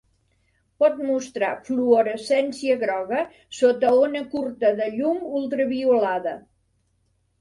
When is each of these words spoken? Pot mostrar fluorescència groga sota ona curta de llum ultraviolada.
Pot 0.83 0.95
mostrar 1.09 1.49
fluorescència 1.67 2.77
groga 2.85 3.19
sota 3.61 3.93
ona 4.07 4.25
curta 4.35 4.75
de 4.81 4.89
llum 4.99 5.21
ultraviolada. 5.43 6.35